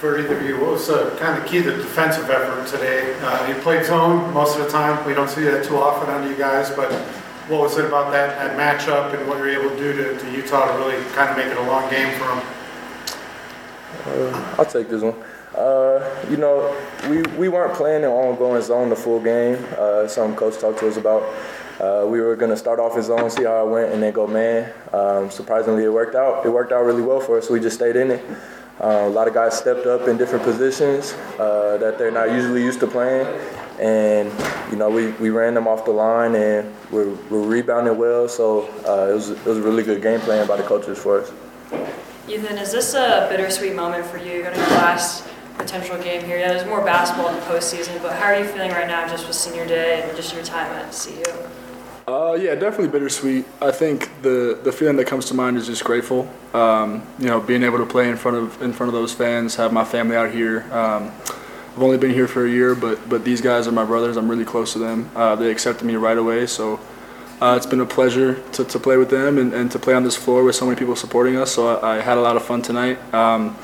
for 0.00 0.18
either 0.18 0.38
of 0.38 0.46
you, 0.46 0.58
what 0.58 0.70
was 0.70 0.88
uh, 0.88 1.14
kind 1.18 1.38
of 1.38 1.46
key 1.46 1.62
to 1.62 1.72
the 1.72 1.76
defensive 1.76 2.30
effort 2.30 2.66
today? 2.66 3.14
Uh, 3.20 3.46
you 3.46 3.54
played 3.56 3.84
zone 3.84 4.32
most 4.32 4.58
of 4.58 4.64
the 4.64 4.70
time. 4.70 5.06
We 5.06 5.12
don't 5.12 5.28
see 5.28 5.42
that 5.42 5.62
too 5.62 5.76
often 5.76 6.08
on 6.08 6.26
you 6.26 6.34
guys, 6.34 6.70
but 6.70 6.90
what 7.48 7.60
was 7.60 7.76
it 7.76 7.84
about 7.84 8.10
that, 8.10 8.38
that 8.38 8.56
matchup 8.56 9.12
and 9.12 9.28
what 9.28 9.36
you 9.36 9.42
were 9.42 9.50
able 9.50 9.68
to 9.68 9.76
do 9.76 9.92
to, 9.92 10.18
to 10.18 10.30
Utah 10.32 10.72
to 10.72 10.78
really 10.78 11.04
kind 11.10 11.28
of 11.28 11.36
make 11.36 11.48
it 11.48 11.58
a 11.58 11.62
long 11.64 11.90
game 11.90 12.18
for 12.18 12.28
them? 12.28 12.42
Uh, 14.06 14.54
I'll 14.58 14.64
take 14.64 14.88
this 14.88 15.02
one. 15.02 15.22
Uh, 15.54 16.24
you 16.30 16.38
know, 16.38 16.74
we, 17.10 17.20
we 17.36 17.48
weren't 17.50 17.74
planning 17.74 18.08
on 18.08 18.38
going 18.38 18.62
zone 18.62 18.88
the 18.88 18.96
full 18.96 19.20
game. 19.20 19.62
Uh, 19.72 20.08
coach 20.34 20.58
talked 20.58 20.78
to 20.78 20.88
us 20.88 20.96
about. 20.96 21.22
Uh, 21.78 22.06
we 22.06 22.22
were 22.22 22.36
going 22.36 22.50
to 22.50 22.56
start 22.56 22.78
off 22.80 22.96
in 22.96 23.02
zone, 23.02 23.28
see 23.28 23.44
how 23.44 23.66
it 23.66 23.70
went, 23.70 23.92
and 23.92 24.02
then 24.02 24.14
go 24.14 24.26
man. 24.26 24.72
Um, 24.94 25.30
surprisingly, 25.30 25.84
it 25.84 25.92
worked 25.92 26.14
out. 26.14 26.46
It 26.46 26.50
worked 26.50 26.72
out 26.72 26.84
really 26.84 27.02
well 27.02 27.20
for 27.20 27.36
us. 27.36 27.50
We 27.50 27.60
just 27.60 27.76
stayed 27.76 27.96
in 27.96 28.10
it. 28.12 28.24
Uh, 28.80 29.04
a 29.06 29.10
lot 29.10 29.28
of 29.28 29.34
guys 29.34 29.56
stepped 29.56 29.86
up 29.86 30.08
in 30.08 30.16
different 30.16 30.42
positions 30.42 31.12
uh, 31.38 31.76
that 31.78 31.98
they're 31.98 32.10
not 32.10 32.30
usually 32.30 32.62
used 32.62 32.80
to 32.80 32.86
playing. 32.86 33.26
And, 33.78 34.32
you 34.70 34.76
know, 34.76 34.88
we, 34.88 35.12
we 35.12 35.30
ran 35.30 35.54
them 35.54 35.68
off 35.68 35.84
the 35.84 35.90
line 35.90 36.34
and 36.34 36.74
we're, 36.90 37.14
we're 37.28 37.46
rebounding 37.46 37.98
well. 37.98 38.28
So 38.28 38.62
uh, 38.86 39.10
it, 39.10 39.14
was, 39.14 39.30
it 39.30 39.44
was 39.44 39.58
a 39.58 39.62
really 39.62 39.82
good 39.82 40.02
game 40.02 40.20
plan 40.20 40.46
by 40.46 40.56
the 40.56 40.62
coaches 40.62 40.98
for 40.98 41.20
us. 41.20 41.32
Ethan, 42.26 42.58
is 42.58 42.72
this 42.72 42.94
a 42.94 43.26
bittersweet 43.30 43.74
moment 43.74 44.06
for 44.06 44.16
you? 44.16 44.32
You're 44.32 44.42
going 44.44 44.54
to 44.54 44.60
your 44.60 44.70
last 44.70 45.26
potential 45.58 45.98
game 46.02 46.24
here. 46.24 46.38
Yeah, 46.38 46.48
there's 46.48 46.66
more 46.66 46.84
basketball 46.84 47.28
in 47.28 47.34
the 47.34 47.42
postseason, 47.42 48.00
but 48.02 48.12
how 48.12 48.26
are 48.26 48.38
you 48.38 48.46
feeling 48.46 48.70
right 48.70 48.86
now 48.86 49.06
just 49.08 49.26
with 49.26 49.36
senior 49.36 49.66
day 49.66 50.02
and 50.02 50.16
just 50.16 50.34
your 50.34 50.42
time 50.44 50.72
at 50.72 50.92
CU? 50.92 51.22
Uh, 52.08 52.36
yeah, 52.40 52.54
definitely 52.54 52.88
bittersweet. 52.88 53.44
I 53.60 53.70
think 53.70 54.10
the 54.22 54.58
the 54.62 54.72
feeling 54.72 54.96
that 54.96 55.06
comes 55.06 55.26
to 55.26 55.34
mind 55.34 55.56
is 55.56 55.66
just 55.66 55.84
grateful. 55.84 56.28
Um, 56.54 57.06
you 57.18 57.26
know, 57.26 57.40
being 57.40 57.62
able 57.62 57.78
to 57.78 57.86
play 57.86 58.08
in 58.08 58.16
front 58.16 58.36
of 58.36 58.62
in 58.62 58.72
front 58.72 58.88
of 58.88 58.94
those 58.94 59.12
fans, 59.12 59.56
have 59.56 59.72
my 59.72 59.84
family 59.84 60.16
out 60.16 60.30
here. 60.30 60.62
Um, 60.72 61.12
I've 61.76 61.82
only 61.82 61.98
been 61.98 62.12
here 62.12 62.26
for 62.26 62.44
a 62.44 62.50
year, 62.50 62.74
but 62.74 63.08
but 63.08 63.24
these 63.24 63.40
guys 63.40 63.68
are 63.68 63.72
my 63.72 63.84
brothers. 63.84 64.16
I'm 64.16 64.28
really 64.28 64.44
close 64.44 64.72
to 64.72 64.78
them. 64.78 65.10
Uh, 65.14 65.36
they 65.36 65.50
accepted 65.50 65.84
me 65.84 65.96
right 65.96 66.18
away, 66.18 66.46
so 66.46 66.80
uh, 67.40 67.54
it's 67.56 67.66
been 67.66 67.80
a 67.80 67.86
pleasure 67.86 68.42
to, 68.52 68.64
to 68.64 68.78
play 68.78 68.96
with 68.96 69.10
them 69.10 69.38
and, 69.38 69.54
and 69.54 69.70
to 69.70 69.78
play 69.78 69.94
on 69.94 70.02
this 70.02 70.16
floor 70.16 70.42
with 70.42 70.56
so 70.56 70.66
many 70.66 70.78
people 70.78 70.96
supporting 70.96 71.36
us. 71.36 71.52
So 71.52 71.76
I, 71.76 71.96
I 71.96 72.00
had 72.00 72.18
a 72.18 72.20
lot 72.20 72.36
of 72.36 72.44
fun 72.44 72.60
tonight, 72.60 72.98
um, 73.14 73.56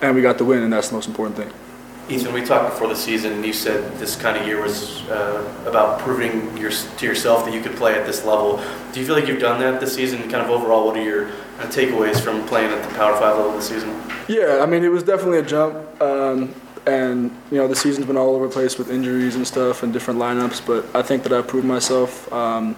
and 0.00 0.14
we 0.14 0.22
got 0.22 0.38
the 0.38 0.44
win, 0.44 0.62
and 0.62 0.72
that's 0.72 0.88
the 0.88 0.94
most 0.94 1.08
important 1.08 1.36
thing. 1.36 1.61
Ethan, 2.08 2.32
we 2.32 2.44
talked 2.44 2.70
before 2.70 2.88
the 2.88 2.96
season, 2.96 3.32
and 3.32 3.46
you 3.46 3.52
said 3.52 3.96
this 3.98 4.16
kind 4.16 4.36
of 4.36 4.46
year 4.46 4.60
was 4.60 5.02
uh, 5.08 5.48
about 5.66 6.00
proving 6.00 6.56
your, 6.58 6.70
to 6.70 7.06
yourself 7.06 7.44
that 7.44 7.54
you 7.54 7.60
could 7.60 7.76
play 7.76 7.94
at 7.94 8.06
this 8.06 8.24
level. 8.24 8.62
Do 8.92 9.00
you 9.00 9.06
feel 9.06 9.14
like 9.14 9.28
you've 9.28 9.40
done 9.40 9.60
that 9.60 9.80
this 9.80 9.94
season? 9.94 10.20
Kind 10.22 10.36
of 10.36 10.50
overall, 10.50 10.86
what 10.86 10.96
are 10.96 11.02
your 11.02 11.28
uh, 11.28 11.66
takeaways 11.66 12.20
from 12.20 12.44
playing 12.46 12.72
at 12.72 12.86
the 12.86 12.94
Power 12.96 13.14
Five 13.14 13.36
level 13.36 13.52
this 13.52 13.68
season? 13.68 13.90
Yeah, 14.28 14.60
I 14.62 14.66
mean, 14.66 14.82
it 14.84 14.88
was 14.88 15.04
definitely 15.04 15.38
a 15.38 15.42
jump. 15.42 16.02
Um, 16.02 16.54
and 16.86 17.30
you 17.50 17.58
know 17.58 17.68
the 17.68 17.76
season's 17.76 18.06
been 18.06 18.16
all 18.16 18.34
over 18.34 18.48
the 18.48 18.52
place 18.52 18.76
with 18.76 18.90
injuries 18.90 19.36
and 19.36 19.46
stuff 19.46 19.84
and 19.84 19.92
different 19.92 20.18
lineups 20.18 20.64
but 20.66 20.84
i 20.96 21.00
think 21.00 21.22
that 21.22 21.32
i 21.32 21.40
proved 21.40 21.64
myself 21.64 22.32
um, 22.32 22.74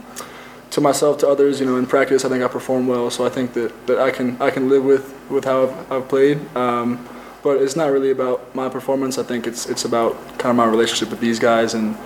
to 0.71 0.81
myself 0.83 1.17
to 1.17 1.27
others 1.27 1.59
you 1.59 1.65
know 1.65 1.77
in 1.77 1.87
practice 1.87 2.23
i 2.23 2.29
think 2.29 2.45
i 2.45 2.49
performed 2.49 2.87
well 2.87 3.11
so 3.11 3.25
i 3.25 3.31
think 3.31 3.55
that, 3.55 3.73
that 3.87 3.99
i 3.99 4.11
can 4.11 4.37
i 4.43 4.51
can 4.51 4.69
live 4.69 4.85
with 4.85 5.15
with 5.31 5.45
how 5.45 5.63
i've, 5.63 5.93
I've 5.93 6.09
played 6.09 6.39
um, 6.55 7.09
but 7.45 7.63
it's 7.63 7.77
not 7.77 7.93
really 7.93 8.11
about 8.11 8.53
my 8.55 8.69
performance 8.69 9.19
i 9.19 9.23
think 9.23 9.47
it's 9.47 9.67
it's 9.67 9.85
about 9.85 10.13
kind 10.39 10.51
of 10.51 10.57
my 10.57 10.67
relationship 10.67 11.11
with 11.11 11.21
these 11.21 11.39
guys 11.39 11.75
and 11.75 11.97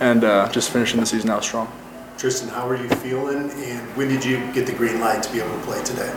and 0.00 0.22
uh, 0.24 0.48
just 0.52 0.70
finishing 0.70 1.00
the 1.00 1.06
season 1.06 1.30
out 1.30 1.42
strong 1.42 1.66
Tristan, 2.18 2.48
how 2.48 2.68
are 2.68 2.74
you 2.74 2.88
feeling, 2.88 3.48
and 3.48 3.96
when 3.96 4.08
did 4.08 4.24
you 4.24 4.38
get 4.52 4.66
the 4.66 4.72
green 4.72 4.98
light 4.98 5.22
to 5.22 5.32
be 5.32 5.38
able 5.38 5.56
to 5.56 5.64
play 5.64 5.80
today? 5.84 6.12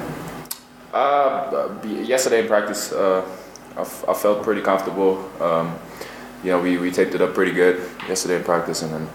Uh, 0.92 1.78
yesterday 1.86 2.42
in 2.42 2.48
practice, 2.48 2.92
uh, 2.92 3.22
I, 3.78 3.82
f- 3.82 4.10
I 4.10 4.14
felt 4.16 4.42
pretty 4.42 4.62
comfortable. 4.62 5.30
Um, 5.40 5.78
you 6.44 6.50
know, 6.50 6.60
we, 6.60 6.80
we 6.80 6.90
taped 6.90 7.14
it 7.14 7.22
up 7.22 7.36
pretty 7.36 7.52
good 7.52 7.88
yesterday 8.08 8.38
in 8.38 8.44
practice, 8.44 8.82
and 8.82 8.92
then 8.92 9.08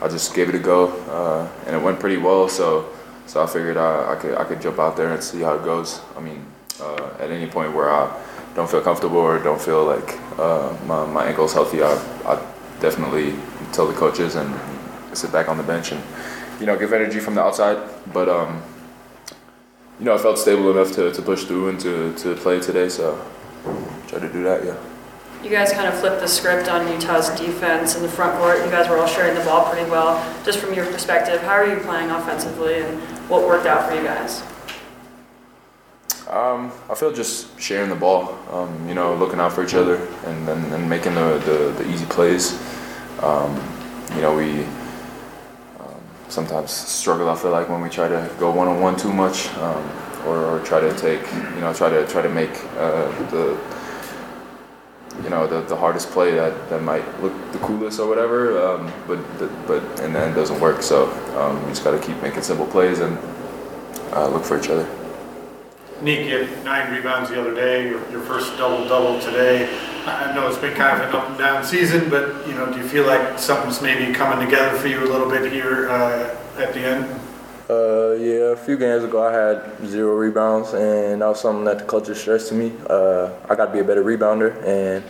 I 0.00 0.08
just 0.08 0.34
gave 0.34 0.48
it 0.48 0.54
a 0.54 0.58
go, 0.58 0.88
uh, 1.10 1.46
and 1.66 1.76
it 1.76 1.82
went 1.82 2.00
pretty 2.00 2.16
well. 2.16 2.48
So, 2.48 2.88
so 3.26 3.42
I 3.42 3.46
figured 3.46 3.76
I, 3.76 4.12
I 4.12 4.16
could 4.16 4.34
I 4.38 4.44
could 4.44 4.62
jump 4.62 4.78
out 4.78 4.96
there 4.96 5.12
and 5.12 5.22
see 5.22 5.42
how 5.42 5.56
it 5.56 5.62
goes. 5.62 6.00
I 6.16 6.20
mean, 6.20 6.42
uh, 6.80 7.10
at 7.18 7.30
any 7.30 7.48
point 7.48 7.74
where 7.74 7.90
I 7.90 8.08
don't 8.54 8.70
feel 8.70 8.80
comfortable 8.80 9.18
or 9.18 9.38
don't 9.38 9.60
feel 9.60 9.84
like 9.84 10.18
uh, 10.38 10.76
my 10.86 11.06
my 11.06 11.24
ankle's 11.24 11.52
healthy, 11.52 11.82
I 11.82 11.94
I 12.24 12.42
definitely 12.80 13.34
tell 13.72 13.86
the 13.86 13.94
coaches 13.94 14.34
and 14.34 14.54
sit 15.16 15.32
back 15.32 15.48
on 15.48 15.56
the 15.56 15.62
bench 15.62 15.92
and 15.92 16.02
you 16.60 16.66
know 16.66 16.76
give 16.76 16.92
energy 16.92 17.20
from 17.20 17.34
the 17.34 17.42
outside. 17.42 17.78
But 18.12 18.28
um, 18.28 18.62
you 20.00 20.06
know, 20.06 20.14
I 20.14 20.18
felt 20.18 20.38
stable 20.38 20.70
enough 20.70 20.92
to, 20.92 21.12
to 21.12 21.22
push 21.22 21.44
through 21.44 21.68
and 21.68 21.80
to, 21.80 22.14
to 22.14 22.34
play 22.36 22.58
today. 22.58 22.88
So 22.88 23.22
try 24.08 24.18
to 24.18 24.32
do 24.32 24.42
that, 24.44 24.64
yeah. 24.64 24.76
You 25.44 25.50
guys 25.50 25.72
kind 25.72 25.86
of 25.86 25.98
flipped 25.98 26.20
the 26.20 26.26
script 26.26 26.68
on 26.68 26.90
Utah's 26.90 27.28
defense 27.38 27.96
in 27.96 28.02
the 28.02 28.08
front 28.08 28.38
court. 28.38 28.64
You 28.64 28.70
guys 28.70 28.88
were 28.88 28.98
all 28.98 29.06
sharing 29.06 29.34
the 29.34 29.44
ball 29.44 29.70
pretty 29.70 29.90
well. 29.90 30.16
Just 30.44 30.58
from 30.58 30.74
your 30.74 30.86
perspective, 30.86 31.40
how 31.42 31.52
are 31.52 31.66
you 31.66 31.76
playing 31.80 32.10
offensively 32.10 32.80
and 32.80 32.98
what 33.28 33.46
worked 33.46 33.66
out 33.66 33.88
for 33.88 33.94
you 33.94 34.02
guys? 34.02 34.42
Um, 36.30 36.70
I 36.88 36.94
feel 36.94 37.12
just 37.12 37.58
sharing 37.58 37.90
the 37.90 37.96
ball, 37.96 38.38
um, 38.52 38.88
you 38.88 38.94
know, 38.94 39.16
looking 39.16 39.40
out 39.40 39.52
for 39.52 39.64
each 39.64 39.74
other 39.74 39.96
and 40.26 40.46
then 40.46 40.72
and 40.72 40.88
making 40.88 41.16
the, 41.16 41.42
the, 41.44 41.82
the 41.82 41.90
easy 41.90 42.06
plays. 42.06 42.52
Um, 43.20 43.52
you 44.14 44.22
know, 44.22 44.36
we 44.36 44.62
um, 45.80 46.00
sometimes 46.28 46.70
struggle, 46.70 47.28
I 47.28 47.34
feel 47.34 47.50
like, 47.50 47.68
when 47.68 47.80
we 47.80 47.88
try 47.88 48.06
to 48.08 48.32
go 48.38 48.52
one 48.52 48.68
on 48.68 48.80
one 48.80 48.96
too 48.96 49.12
much 49.12 49.48
um, 49.56 49.84
or, 50.24 50.36
or, 50.44 50.60
try 50.62 50.78
to 50.78 50.96
take, 50.96 51.20
you 51.32 51.62
know, 51.62 51.72
try 51.74 51.90
to 51.90 52.06
try 52.06 52.22
to 52.22 52.28
make 52.28 52.64
uh, 52.76 53.10
the 53.30 53.58
you 55.24 55.30
know 55.30 55.48
the, 55.48 55.62
the 55.62 55.76
hardest 55.76 56.10
play 56.10 56.30
that, 56.30 56.70
that 56.70 56.80
might 56.80 57.04
look 57.20 57.32
the 57.50 57.58
coolest 57.58 57.98
or 57.98 58.08
whatever, 58.08 58.64
um, 58.64 58.92
but 59.08 59.18
but 59.66 59.82
and 60.00 60.14
then 60.14 60.30
it 60.30 60.34
doesn't 60.36 60.60
work. 60.60 60.80
So 60.82 61.08
we 61.64 61.70
just 61.70 61.82
got 61.82 61.90
to 61.90 61.98
keep 61.98 62.22
making 62.22 62.42
simple 62.42 62.68
plays 62.68 63.00
and 63.00 63.18
uh, 64.12 64.28
look 64.28 64.44
for 64.44 64.56
each 64.56 64.68
other. 64.68 64.99
Nick, 66.02 66.26
you 66.26 66.44
had 66.44 66.64
nine 66.64 66.92
rebounds 66.92 67.28
the 67.28 67.38
other 67.38 67.54
day. 67.54 67.88
Your, 67.88 68.10
your 68.10 68.22
first 68.22 68.56
double 68.56 68.88
double 68.88 69.20
today. 69.20 69.68
I 70.06 70.34
know 70.34 70.48
it's 70.48 70.56
been 70.56 70.74
kind 70.74 71.02
of 71.02 71.08
an 71.10 71.14
up 71.14 71.28
and 71.28 71.38
down 71.38 71.62
season, 71.62 72.08
but 72.08 72.46
you 72.48 72.54
know, 72.54 72.72
do 72.72 72.78
you 72.78 72.88
feel 72.88 73.06
like 73.06 73.38
something's 73.38 73.82
maybe 73.82 74.14
coming 74.14 74.44
together 74.44 74.78
for 74.78 74.88
you 74.88 75.04
a 75.04 75.10
little 75.10 75.28
bit 75.28 75.52
here 75.52 75.90
uh, 75.90 76.34
at 76.56 76.72
the 76.72 76.80
end? 76.80 77.20
Uh, 77.68 78.12
yeah, 78.14 78.52
a 78.52 78.56
few 78.56 78.78
games 78.78 79.04
ago 79.04 79.22
I 79.22 79.32
had 79.32 79.86
zero 79.86 80.16
rebounds, 80.16 80.72
and 80.72 81.20
that 81.20 81.26
was 81.26 81.40
something 81.40 81.64
that 81.66 81.80
the 81.80 81.84
coaches 81.84 82.18
stressed 82.18 82.48
to 82.48 82.54
me. 82.54 82.72
Uh, 82.88 83.30
I 83.48 83.54
got 83.54 83.66
to 83.66 83.72
be 83.72 83.80
a 83.80 83.84
better 83.84 84.02
rebounder, 84.02 84.56
and 84.66 85.04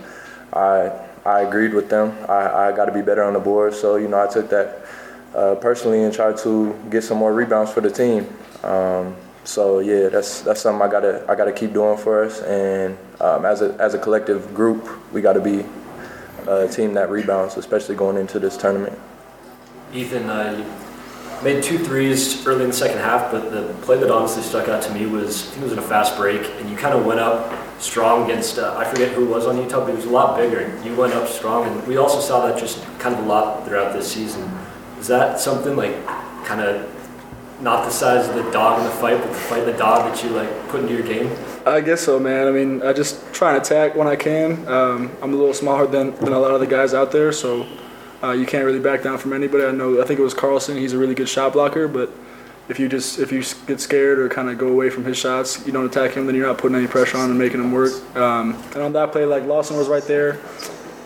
I 0.52 0.90
I 1.24 1.42
agreed 1.42 1.72
with 1.72 1.88
them. 1.88 2.16
I, 2.28 2.68
I 2.68 2.72
got 2.76 2.86
to 2.86 2.92
be 2.92 3.02
better 3.02 3.22
on 3.22 3.34
the 3.34 3.40
board, 3.40 3.74
so 3.74 3.94
you 3.94 4.08
know 4.08 4.20
I 4.20 4.26
took 4.26 4.50
that 4.50 4.84
uh, 5.36 5.54
personally 5.54 6.02
and 6.02 6.12
tried 6.12 6.36
to 6.38 6.76
get 6.90 7.04
some 7.04 7.18
more 7.18 7.32
rebounds 7.32 7.70
for 7.70 7.80
the 7.80 7.90
team. 7.90 8.26
Um, 8.64 9.14
so 9.44 9.80
yeah, 9.80 10.08
that's 10.08 10.42
that's 10.42 10.60
something 10.60 10.82
I 10.82 10.90
gotta 10.90 11.24
I 11.28 11.34
gotta 11.34 11.52
keep 11.52 11.72
doing 11.72 11.96
for 11.96 12.24
us, 12.24 12.40
and 12.42 12.96
um, 13.20 13.44
as 13.44 13.62
a 13.62 13.74
as 13.80 13.94
a 13.94 13.98
collective 13.98 14.54
group, 14.54 14.88
we 15.12 15.20
got 15.20 15.32
to 15.34 15.40
be 15.40 15.64
a 16.46 16.68
team 16.68 16.94
that 16.94 17.10
rebounds, 17.10 17.56
especially 17.56 17.94
going 17.94 18.16
into 18.16 18.38
this 18.38 18.56
tournament. 18.56 18.98
Ethan, 19.92 20.28
uh, 20.28 21.42
made 21.42 21.62
two 21.62 21.78
threes 21.78 22.46
early 22.46 22.64
in 22.64 22.70
the 22.70 22.76
second 22.76 22.98
half, 22.98 23.30
but 23.32 23.50
the 23.50 23.72
play 23.82 23.98
that 23.98 24.10
honestly 24.10 24.42
stuck 24.42 24.68
out 24.68 24.82
to 24.82 24.92
me 24.92 25.06
was 25.06 25.48
I 25.48 25.50
think 25.50 25.62
it 25.62 25.64
was 25.64 25.72
in 25.72 25.78
a 25.78 25.82
fast 25.82 26.16
break, 26.16 26.42
and 26.58 26.68
you 26.68 26.76
kind 26.76 26.94
of 26.94 27.06
went 27.06 27.20
up 27.20 27.52
strong 27.80 28.24
against 28.24 28.58
uh, 28.58 28.76
I 28.76 28.84
forget 28.84 29.12
who 29.12 29.24
it 29.24 29.30
was 29.30 29.46
on 29.46 29.56
Utah, 29.56 29.80
but 29.80 29.90
he 29.90 29.96
was 29.96 30.04
a 30.04 30.10
lot 30.10 30.36
bigger. 30.36 30.72
You 30.84 30.94
went 30.94 31.14
up 31.14 31.28
strong, 31.28 31.66
and 31.66 31.86
we 31.86 31.96
also 31.96 32.20
saw 32.20 32.46
that 32.46 32.58
just 32.58 32.84
kind 32.98 33.14
of 33.14 33.24
a 33.24 33.28
lot 33.28 33.66
throughout 33.66 33.92
this 33.94 34.12
season. 34.12 34.50
Is 34.98 35.08
that 35.08 35.40
something 35.40 35.76
like 35.76 36.04
kind 36.44 36.60
of 36.60 36.99
not 37.62 37.84
the 37.84 37.90
size 37.90 38.28
of 38.28 38.34
the 38.34 38.50
dog 38.50 38.78
in 38.78 38.84
the 38.84 38.90
fight, 38.92 39.18
but 39.18 39.28
the 39.28 39.34
fight 39.34 39.64
the 39.64 39.72
dog 39.72 40.12
that 40.12 40.24
you 40.24 40.30
like 40.30 40.68
put 40.68 40.80
into 40.80 40.94
your 40.94 41.02
game? 41.02 41.36
I 41.66 41.80
guess 41.80 42.00
so, 42.00 42.18
man. 42.18 42.48
I 42.48 42.50
mean, 42.50 42.82
I 42.82 42.92
just 42.92 43.32
try 43.32 43.54
and 43.54 43.62
attack 43.62 43.94
when 43.94 44.08
I 44.08 44.16
can. 44.16 44.66
Um, 44.66 45.10
I'm 45.22 45.32
a 45.32 45.36
little 45.36 45.54
smaller 45.54 45.86
than, 45.86 46.14
than 46.16 46.32
a 46.32 46.38
lot 46.38 46.52
of 46.52 46.60
the 46.60 46.66
guys 46.66 46.94
out 46.94 47.12
there, 47.12 47.32
so 47.32 47.66
uh, 48.22 48.32
you 48.32 48.46
can't 48.46 48.64
really 48.64 48.80
back 48.80 49.02
down 49.02 49.18
from 49.18 49.32
anybody. 49.32 49.64
I 49.64 49.70
know. 49.70 50.00
I 50.00 50.04
think 50.04 50.18
it 50.20 50.22
was 50.22 50.34
Carlson. 50.34 50.76
He's 50.76 50.92
a 50.92 50.98
really 50.98 51.14
good 51.14 51.28
shot 51.28 51.52
blocker, 51.52 51.86
but 51.88 52.10
if 52.68 52.78
you 52.78 52.88
just 52.88 53.18
if 53.18 53.32
you 53.32 53.42
get 53.66 53.80
scared 53.80 54.18
or 54.18 54.28
kind 54.28 54.48
of 54.48 54.56
go 54.56 54.68
away 54.68 54.90
from 54.90 55.04
his 55.04 55.16
shots, 55.16 55.66
you 55.66 55.72
don't 55.72 55.86
attack 55.86 56.12
him, 56.12 56.26
then 56.26 56.34
you're 56.34 56.46
not 56.46 56.58
putting 56.58 56.76
any 56.76 56.86
pressure 56.86 57.18
on 57.18 57.28
and 57.28 57.38
making 57.38 57.60
him 57.60 57.72
work. 57.72 57.92
Um, 58.16 58.54
and 58.74 58.82
on 58.82 58.92
that 58.92 59.12
play, 59.12 59.24
like 59.24 59.44
Lawson 59.44 59.76
was 59.76 59.88
right 59.88 60.04
there, 60.04 60.38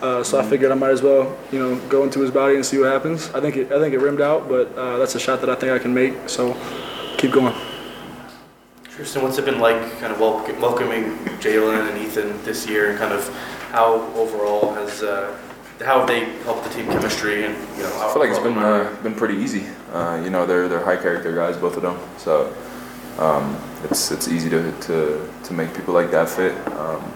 uh, 0.01 0.23
so 0.23 0.39
I 0.39 0.43
figured 0.43 0.71
I 0.71 0.75
might 0.75 0.91
as 0.91 1.01
well, 1.01 1.37
you 1.51 1.59
know, 1.59 1.79
go 1.87 2.03
into 2.03 2.19
his 2.21 2.31
body 2.31 2.55
and 2.55 2.65
see 2.65 2.77
what 2.77 2.91
happens. 2.91 3.29
I 3.31 3.39
think 3.39 3.57
it, 3.57 3.71
I 3.71 3.79
think 3.79 3.93
it 3.93 3.99
rimmed 3.99 4.21
out, 4.21 4.47
but 4.49 4.75
uh, 4.77 4.97
that's 4.97 5.15
a 5.15 5.19
shot 5.19 5.41
that 5.41 5.49
I 5.49 5.55
think 5.55 5.71
I 5.71 5.79
can 5.79 5.93
make. 5.93 6.29
So 6.29 6.55
keep 7.17 7.31
going. 7.31 7.53
Tristan, 8.83 9.23
what's 9.23 9.37
it 9.37 9.45
been 9.45 9.59
like, 9.59 9.99
kind 9.99 10.13
of 10.13 10.19
welcoming 10.19 11.17
Jalen 11.39 11.89
and 11.89 11.97
Ethan 11.97 12.41
this 12.43 12.67
year, 12.67 12.89
and 12.89 12.97
kind 12.97 13.13
of 13.13 13.27
how 13.71 13.95
overall 14.13 14.73
has 14.73 15.03
uh, 15.03 15.37
how 15.83 15.99
have 15.99 16.07
they 16.07 16.25
helped 16.43 16.63
the 16.63 16.69
team 16.69 16.85
chemistry 16.87 17.43
and 17.43 17.55
you 17.75 17.83
know? 17.83 17.93
I 18.01 18.13
feel 18.13 18.21
like 18.21 18.29
it's 18.29 18.39
been 18.39 18.57
uh, 18.57 18.95
been 19.03 19.15
pretty 19.15 19.35
easy. 19.35 19.65
Uh, 19.91 20.21
you 20.23 20.29
know, 20.29 20.45
they're 20.45 20.69
they're 20.69 20.83
high 20.83 20.95
character 20.95 21.35
guys, 21.35 21.57
both 21.57 21.75
of 21.75 21.81
them. 21.81 21.99
So 22.17 22.53
um, 23.19 23.57
it's 23.83 24.11
it's 24.11 24.27
easy 24.29 24.49
to, 24.49 24.71
to 24.81 25.29
to 25.43 25.53
make 25.53 25.73
people 25.73 25.93
like 25.93 26.11
that 26.11 26.29
fit. 26.29 26.55
Um, 26.73 27.11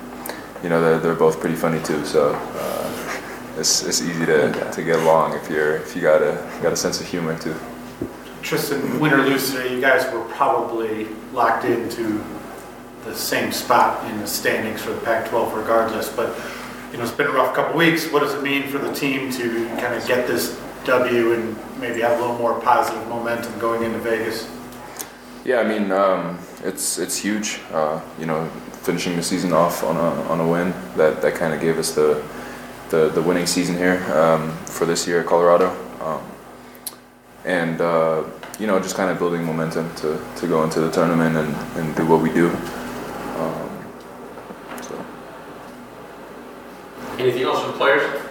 you 0.64 0.70
know, 0.70 0.82
they're, 0.82 1.00
they're 1.00 1.16
both 1.16 1.40
pretty 1.40 1.56
funny 1.56 1.82
too. 1.84 2.06
So 2.06 2.34
uh, 2.36 3.22
it's, 3.58 3.84
it's 3.84 4.02
easy 4.02 4.26
to, 4.26 4.72
to 4.72 4.84
get 4.84 5.00
along 5.00 5.36
if 5.36 5.50
you're 5.50 5.78
if 5.78 5.96
you 5.96 6.02
got 6.02 6.22
a 6.22 6.36
got 6.62 6.74
a 6.74 6.78
sense 6.78 7.00
of 7.02 7.08
humor 7.08 7.38
too. 7.38 7.56
Tristan, 8.42 9.00
win 9.00 9.14
or 9.14 9.18
lose 9.18 9.52
today, 9.52 9.76
you 9.76 9.82
guys 9.82 10.12
were 10.14 10.24
probably 10.26 11.08
locked 11.34 11.66
into 11.66 12.24
the 13.04 13.14
same 13.16 13.52
spot 13.52 14.10
in 14.10 14.18
the 14.20 14.28
standings 14.28 14.82
for 14.82 14.92
the 14.92 15.02
Pac-12 15.02 15.56
regardless, 15.56 16.10
but, 16.10 16.38
you 16.92 16.98
know, 16.98 17.04
it's 17.04 17.14
been 17.14 17.28
a 17.28 17.32
rough 17.32 17.56
couple 17.56 17.78
weeks. 17.78 18.12
What 18.12 18.22
does 18.22 18.34
it 18.34 18.44
mean 18.44 18.68
for 18.68 18.78
the 18.78 18.94
team 18.94 19.32
to 19.34 19.66
kind 19.78 19.94
of 19.94 20.06
get 20.08 20.28
this 20.28 20.60
W 20.86 21.34
and 21.34 21.80
maybe 21.80 22.02
have 22.02 22.18
a 22.18 22.22
little 22.22 22.38
more 22.38 22.60
positive 22.62 23.06
momentum 23.08 23.58
going 23.60 23.84
into 23.84 24.00
Vegas? 24.00 24.50
Yeah, 25.46 25.60
I 25.60 25.64
mean, 25.64 25.92
um, 25.92 26.38
it's 26.64 26.98
it's 26.98 27.18
huge. 27.18 27.62
Uh, 27.72 28.02
you 28.20 28.26
know, 28.26 28.50
finishing 28.84 29.16
the 29.16 29.24
season 29.24 29.54
off 29.54 29.84
on 29.84 29.96
a 29.98 30.10
on 30.30 30.40
a 30.40 30.48
win 30.48 30.74
that 30.96 31.22
that 31.22 31.36
kind 31.36 31.54
of 31.54 31.60
gave 31.62 31.78
us 31.78 31.92
the 31.94 32.24
the, 32.90 33.10
the 33.10 33.22
winning 33.22 33.46
season 33.46 33.76
here 33.76 34.02
um, 34.14 34.52
for 34.66 34.86
this 34.86 35.06
year 35.08 35.20
at 35.22 35.28
Colorado, 35.28 35.70
um, 36.02 36.22
and 37.46 37.80
uh, 37.82 38.24
you 38.60 38.66
know, 38.68 38.80
just 38.80 38.96
kind 38.96 39.10
of 39.12 39.18
building 39.20 39.44
momentum 39.46 39.94
to, 39.96 40.20
to 40.36 40.48
go 40.48 40.64
into 40.64 40.82
the 40.82 40.92
tournament 40.92 41.38
and, 41.38 41.56
and 41.78 41.96
do 41.96 42.06
what 42.06 42.20
we 42.22 42.30
do. 42.34 42.50
Um, 42.50 43.86
so. 44.82 45.06
Anything 47.20 47.44
else 47.44 47.64
from 47.64 47.74
players? 47.74 48.22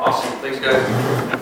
Awesome, 0.00 0.32
thanks 0.40 0.58
guys. 0.58 1.40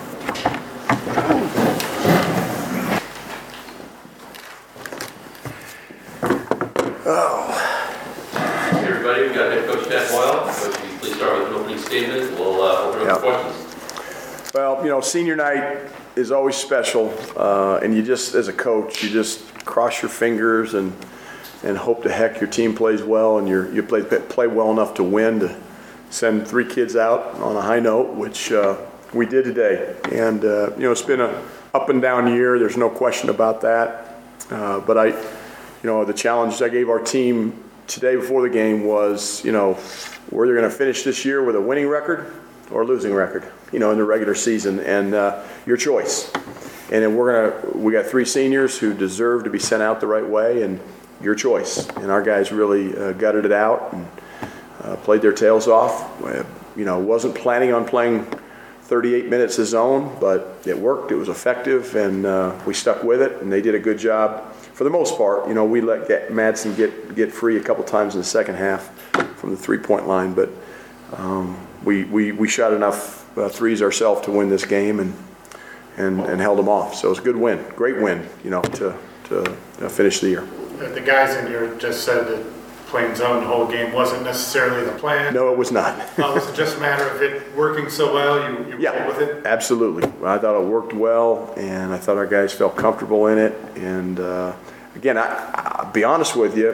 Hey, 7.49 8.85
Everybody, 8.85 9.21
we've 9.23 9.33
got 9.33 9.51
head 9.51 9.65
coach 9.67 9.87
Tad 9.87 10.09
Boyle. 10.11 10.45
Would 10.45 10.75
you 10.91 10.97
please 10.99 11.15
start 11.15 11.39
with 11.39 11.47
an 11.47 11.53
opening 11.55 11.77
statement? 11.79 12.31
We'll 12.39 12.61
uh, 12.61 12.81
open 12.83 13.07
up 13.07 13.19
for 13.21 13.25
Yeah. 13.25 13.41
questions. 13.41 14.53
Well, 14.53 14.83
you 14.83 14.89
know, 14.89 14.98
senior 15.09 15.35
night 15.35 15.79
is 16.15 16.31
always 16.31 16.55
special, 16.55 17.13
uh, 17.35 17.79
and 17.81 17.95
you 17.95 18.03
just, 18.03 18.35
as 18.35 18.47
a 18.47 18.53
coach, 18.53 19.03
you 19.03 19.09
just 19.09 19.65
cross 19.65 20.01
your 20.01 20.09
fingers 20.09 20.73
and 20.73 20.93
and 21.61 21.77
hope 21.77 22.03
to 22.03 22.09
heck 22.09 22.39
your 22.39 22.49
team 22.49 22.73
plays 22.73 23.03
well 23.03 23.37
and 23.37 23.45
you're, 23.49 23.69
you 23.73 23.83
play 23.83 24.01
play 24.01 24.47
well 24.47 24.71
enough 24.71 24.93
to 24.93 25.03
win 25.03 25.41
to 25.41 25.53
send 26.09 26.47
three 26.47 26.65
kids 26.65 26.95
out 26.95 27.35
on 27.35 27.55
a 27.57 27.61
high 27.61 27.81
note, 27.81 28.15
which 28.15 28.51
uh, 28.53 28.77
we 29.13 29.25
did 29.25 29.43
today. 29.43 29.95
And 30.11 30.45
uh, 30.45 30.71
you 30.75 30.83
know, 30.83 30.91
it's 30.91 31.01
been 31.01 31.19
a 31.19 31.43
up 31.73 31.89
and 31.89 32.01
down 32.01 32.33
year. 32.33 32.59
There's 32.59 32.77
no 32.77 32.89
question 32.89 33.29
about 33.29 33.61
that. 33.61 34.21
Uh, 34.49 34.79
but 34.79 34.97
I, 34.97 35.07
you 35.07 35.83
know, 35.83 36.05
the 36.05 36.13
challenge 36.13 36.61
I 36.61 36.69
gave 36.69 36.89
our 36.89 36.99
team 36.99 37.61
today 37.87 38.15
before 38.15 38.41
the 38.41 38.49
game 38.49 38.85
was, 38.85 39.43
you 39.43 39.51
know, 39.51 39.77
we're 40.31 40.45
going 40.47 40.61
to 40.61 40.69
finish 40.69 41.03
this 41.03 41.25
year 41.25 41.43
with 41.43 41.55
a 41.55 41.61
winning 41.61 41.87
record 41.87 42.31
or 42.71 42.85
losing 42.85 43.13
record, 43.13 43.43
you 43.71 43.79
know, 43.79 43.91
in 43.91 43.97
the 43.97 44.03
regular 44.03 44.35
season, 44.35 44.79
and 44.79 45.13
uh, 45.13 45.43
your 45.65 45.77
choice. 45.77 46.31
And 46.91 47.03
then 47.03 47.15
we're 47.15 47.51
gonna, 47.51 47.77
we 47.77 47.93
got 47.93 48.05
three 48.05 48.25
seniors 48.25 48.77
who 48.77 48.93
deserve 48.93 49.43
to 49.43 49.49
be 49.49 49.59
sent 49.59 49.83
out 49.83 49.99
the 49.99 50.07
right 50.07 50.27
way, 50.27 50.63
and 50.63 50.79
your 51.21 51.35
choice. 51.35 51.87
And 51.89 52.09
our 52.09 52.23
guys 52.23 52.51
really 52.51 52.95
uh, 52.97 53.13
gutted 53.13 53.45
it 53.45 53.51
out 53.51 53.93
and 53.93 54.07
uh, 54.81 54.95
played 54.97 55.21
their 55.21 55.33
tails 55.33 55.67
off. 55.67 56.23
Uh, 56.23 56.43
You 56.75 56.85
know, 56.85 56.99
wasn't 56.99 57.35
planning 57.35 57.73
on 57.73 57.85
playing 57.85 58.25
38 58.83 59.27
minutes 59.29 59.59
of 59.59 59.67
zone, 59.67 60.15
but 60.19 60.61
it 60.65 60.77
worked. 60.77 61.11
It 61.11 61.15
was 61.15 61.29
effective, 61.29 61.95
and 61.95 62.25
uh, 62.25 62.55
we 62.65 62.73
stuck 62.73 63.03
with 63.03 63.21
it. 63.21 63.41
And 63.41 63.51
they 63.51 63.61
did 63.61 63.75
a 63.75 63.79
good 63.79 63.99
job 63.99 64.53
for 64.53 64.83
the 64.83 64.89
most 64.89 65.17
part. 65.17 65.47
You 65.47 65.53
know, 65.53 65.65
we 65.65 65.81
let 65.81 66.07
Madsen 66.29 66.75
get 66.75 67.15
get 67.15 67.31
free 67.33 67.57
a 67.57 67.63
couple 67.63 67.83
times 67.83 68.15
in 68.15 68.21
the 68.21 68.25
second 68.25 68.55
half 68.55 68.89
from 69.35 69.51
the 69.51 69.57
three-point 69.57 70.07
line, 70.07 70.33
but 70.33 70.49
um, 71.17 71.57
we, 71.83 72.03
we 72.05 72.31
we 72.31 72.47
shot 72.47 72.73
enough 72.73 73.25
uh, 73.37 73.49
threes 73.49 73.81
ourselves 73.81 74.21
to 74.25 74.31
win 74.31 74.49
this 74.49 74.65
game, 74.65 74.99
and 74.99 75.13
and 75.97 76.19
and 76.21 76.41
held 76.41 76.57
them 76.59 76.69
off. 76.69 76.95
So 76.95 77.07
it 77.07 77.11
was 77.11 77.19
a 77.19 77.23
good 77.23 77.37
win, 77.37 77.63
great 77.75 77.97
win. 78.01 78.27
You 78.43 78.49
know, 78.51 78.61
to 78.61 78.95
to 79.25 79.41
uh, 79.81 79.89
finish 79.89 80.19
the 80.19 80.29
year. 80.29 80.41
Uh, 80.43 80.89
The 80.93 81.01
guys 81.01 81.35
in 81.35 81.47
here 81.47 81.75
just 81.77 82.03
said 82.03 82.27
that 82.27 82.43
playing 82.87 83.13
zone 83.15 83.41
the 83.43 83.47
whole 83.47 83.67
game 83.67 83.93
wasn't 83.93 84.23
necessarily 84.23 84.83
the 84.83 84.97
plan. 84.97 85.31
No, 85.33 85.51
it 85.53 85.57
was 85.57 85.71
not. 85.71 85.93
Uh, 86.17 86.31
Was 86.33 86.49
it 86.49 86.55
just 86.55 86.77
a 86.77 86.79
matter 86.79 87.07
of 87.07 87.21
it 87.21 87.55
working 87.55 87.87
so 87.89 88.11
well, 88.13 88.35
you 88.49 88.71
you 88.71 88.77
Yeah. 88.79 88.91
played 88.91 89.07
with 89.07 89.19
it? 89.29 89.45
Absolutely. 89.45 90.03
I 90.25 90.37
thought 90.39 90.59
it 90.59 90.65
worked 90.67 90.93
well, 90.93 91.53
and 91.55 91.93
I 91.93 91.97
thought 91.99 92.17
our 92.17 92.25
guys 92.27 92.51
felt 92.53 92.75
comfortable 92.75 93.27
in 93.27 93.37
it. 93.37 93.53
And 93.77 94.19
uh, 94.19 94.53
again, 94.95 95.17
I, 95.19 95.25
I'll 95.53 95.91
be 95.91 96.03
honest 96.03 96.35
with 96.35 96.57
you, 96.57 96.71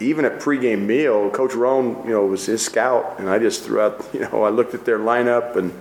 even 0.00 0.24
at 0.24 0.40
pregame 0.40 0.86
meal, 0.86 1.30
Coach 1.30 1.54
Rohn, 1.54 2.02
you 2.04 2.10
know, 2.10 2.26
was 2.26 2.46
his 2.46 2.62
scout, 2.62 3.18
and 3.18 3.28
I 3.28 3.38
just 3.38 3.64
threw 3.64 3.80
out, 3.80 4.08
you 4.12 4.20
know, 4.20 4.42
I 4.44 4.50
looked 4.50 4.74
at 4.74 4.84
their 4.84 4.98
lineup, 4.98 5.56
and 5.56 5.72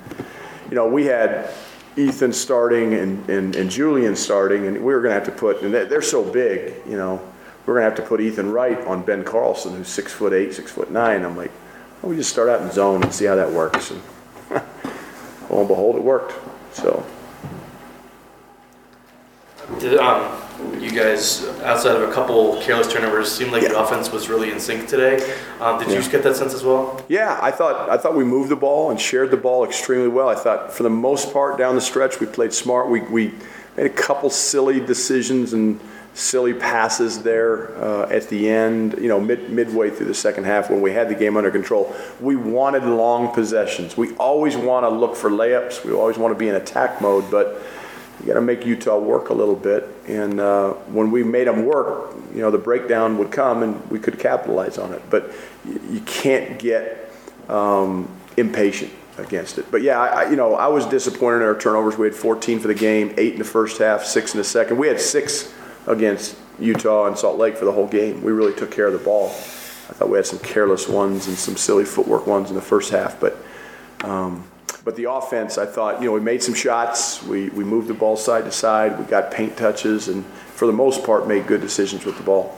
you 0.70 0.76
know, 0.76 0.88
we 0.88 1.06
had 1.06 1.50
Ethan 1.98 2.34
starting 2.34 2.94
and, 2.94 3.30
and, 3.30 3.56
and 3.56 3.70
Julian 3.70 4.16
starting, 4.16 4.68
and 4.68 4.78
we 4.78 4.94
were 4.94 5.02
going 5.02 5.12
to 5.12 5.20
have 5.20 5.26
to 5.26 5.32
put, 5.32 5.62
and 5.62 5.74
they're, 5.74 6.02
so 6.02 6.24
big, 6.24 6.74
you 6.88 6.98
know, 6.98 7.22
we're 7.66 7.76
going 7.76 7.84
to 7.84 7.90
have 7.90 7.96
to 7.96 8.08
put 8.08 8.22
Ethan 8.22 8.52
Wright 8.52 8.80
on 8.86 9.04
Ben 9.04 9.24
Carlson, 9.24 9.76
who's 9.76 9.88
six 9.88 10.12
foot 10.12 10.34
eight, 10.34 10.54
six 10.54 10.72
foot 10.72 10.92
nine. 10.92 11.24
I'm 11.26 11.36
like, 11.36 11.52
we 12.04 12.16
just 12.16 12.30
start 12.30 12.50
out 12.50 12.62
in 12.62 12.72
zone 12.72 13.02
and 13.02 13.14
see 13.14 13.26
how 13.26 13.36
that 13.36 13.52
works. 13.52 13.92
And 13.92 14.02
lo 15.50 15.60
and 15.60 15.68
behold, 15.68 15.96
it 15.96 16.04
worked. 16.04 16.36
So, 16.74 17.04
Did, 19.80 19.98
um, 19.98 20.45
you 20.80 20.92
guys, 20.92 21.46
outside 21.63 21.96
of 21.96 22.07
a 22.10 22.13
couple 22.13 22.60
careless 22.62 22.92
turnovers, 22.92 23.31
seemed 23.31 23.52
like 23.52 23.62
the 23.63 23.78
offense 23.80 24.12
was 24.12 24.30
really 24.30 24.52
in 24.52 24.60
sync 24.60 24.88
today. 24.88 25.16
Um, 25.60 25.80
did 25.80 25.90
you 25.90 25.96
Yeah. 26.00 26.07
get 26.10 26.24
that 26.24 26.36
sense 26.36 26.54
as 26.54 26.63
well? 26.63 27.02
yeah, 27.07 27.38
I 27.42 27.52
thought 27.52 27.90
I 27.90 27.98
thought 27.98 28.16
we 28.16 28.24
moved 28.24 28.50
the 28.50 28.56
ball 28.56 28.92
and 28.92 29.00
shared 29.00 29.31
the 29.31 29.38
ball 29.38 29.66
extremely 29.66 30.07
well. 30.07 30.30
I 30.30 30.36
thought 30.36 30.72
for 30.74 30.84
the 30.84 30.90
most 30.90 31.34
part 31.34 31.57
down 31.57 31.75
the 31.75 31.81
stretch 31.81 32.19
we 32.19 32.28
played 32.28 32.54
smart. 32.54 32.90
We 32.90 33.02
we 33.02 33.34
made 33.78 33.86
a 33.86 33.90
couple 33.90 34.30
silly 34.30 34.80
decisions 34.80 35.54
and 35.54 35.80
silly 36.13 36.54
passes 36.54 37.24
there 37.24 37.75
uh, 37.78 38.08
at 38.10 38.30
the 38.30 38.50
end. 38.50 38.96
You 39.00 39.10
know, 39.10 39.19
mid 39.19 39.50
midway 39.50 39.90
through 39.90 40.08
the 40.08 40.13
second 40.13 40.46
half 40.46 40.69
when 40.69 40.81
we 40.81 40.92
had 40.94 41.10
the 41.10 41.16
game 41.16 41.36
under 41.36 41.51
control. 41.51 41.94
We 42.22 42.36
wanted 42.38 42.86
long 42.86 43.34
possessions. 43.34 43.98
We 43.98 44.13
always 44.16 44.56
want 44.56 44.86
to 44.86 44.90
look 44.90 45.16
for 45.18 45.30
layups. 45.30 45.84
We 45.84 45.92
always 45.92 46.18
want 46.18 46.34
to 46.34 46.40
be 46.40 46.48
in 46.48 46.56
attack 46.56 47.01
mode, 47.01 47.30
but 47.30 47.62
you 48.20 48.28
got 48.28 48.36
to 48.36 48.42
make 48.42 48.66
Utah 48.66 48.98
work 48.98 49.30
a 49.30 49.34
little 49.34 49.56
bit. 49.56 49.88
And 50.08 50.40
uh, 50.40 50.72
when 50.88 51.12
we 51.12 51.24
made 51.24 51.48
them 51.48 51.66
work, 51.66 52.14
you 52.34 52.42
know, 52.42 52.50
the 52.52 52.58
breakdown 52.58 53.18
would 53.18 53.32
come 53.32 53.62
and 53.64 53.90
we 53.90 54.00
could 54.00 54.20
capitalize 54.20 54.78
on 54.78 54.94
it. 54.94 55.02
But 55.10 55.32
you 55.66 56.00
can't 56.06 56.58
get 56.58 57.12
um, 57.50 58.10
impatient 58.38 58.92
against 59.18 59.58
it. 59.58 59.70
But 59.72 59.82
yeah, 59.82 60.00
I, 60.00 60.24
I- 60.24 60.30
you 60.30 60.36
know, 60.36 60.56
I 60.56 60.68
was 60.68 60.86
disappointed 60.86 61.38
in 61.38 61.44
our 61.44 61.58
turnovers. 61.58 61.98
We 61.98 62.08
had 62.08 62.16
14 62.16 62.60
for 62.60 62.68
the 62.68 62.74
game, 62.74 63.13
eight 63.18 63.34
in 63.34 63.39
the 63.39 63.46
first 63.46 63.78
half, 63.80 64.04
six 64.04 64.34
in 64.34 64.38
the 64.38 64.44
second. 64.44 64.78
We 64.78 64.88
had 64.88 65.00
six 65.00 65.54
against 65.88 66.38
Utah 66.60 67.08
and 67.08 67.18
Salt 67.18 67.38
Lake 67.38 67.58
for 67.58 67.66
the 67.66 67.72
whole 67.72 67.88
game. 67.88 68.24
We 68.24 68.32
really 68.32 68.54
took 68.54 68.72
care 68.72 68.88
of 68.88 68.94
the 68.94 69.00
ball. 69.00 69.28
I 69.28 69.94
thought 69.94 70.10
we 70.10 70.18
had 70.18 70.25
some 70.25 70.39
careless 70.39 70.88
ones 70.88 71.28
and 71.28 71.38
some 71.38 71.56
silly 71.58 71.86
footwork 71.86 72.25
ones 72.28 72.50
in 72.50 72.56
the 72.56 72.62
first 72.62 72.92
half, 72.92 73.20
but. 73.20 73.38
Um, 74.04 74.44
but 74.86 74.96
the 74.96 75.12
offense, 75.12 75.58
I 75.58 75.65
thought, 75.65 76.00
you 76.00 76.06
know, 76.06 76.13
we 76.13 76.20
made 76.20 76.44
some 76.44 76.54
shots. 76.54 77.24
We, 77.24 77.50
we 77.50 77.63
moved 77.63 77.88
the 77.88 77.96
ball 77.96 78.15
side 78.15 78.46
to 78.46 78.51
side. 78.51 78.98
We 79.00 79.06
got 79.06 79.32
paint 79.32 79.58
touches, 79.58 80.08
and 80.08 80.24
for 80.54 80.68
the 80.68 80.74
most 80.74 81.04
part, 81.04 81.27
made 81.27 81.48
good 81.48 81.60
decisions 81.60 82.06
with 82.06 82.18
the 82.18 82.24
ball. 82.24 82.56